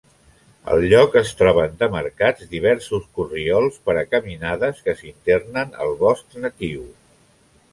[0.75, 6.89] Al lloc es troben demarcats diversos corriols per a caminades que s'internen al bosc natiu.